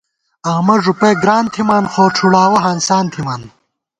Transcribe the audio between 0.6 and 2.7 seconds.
ݫُپَئیک گران تھِمان خو ڄُھوڑاوَہ